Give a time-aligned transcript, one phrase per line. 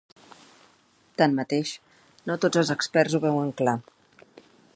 [1.21, 1.75] Tanmateix,
[2.31, 3.77] no tots els experts ho veuen clar.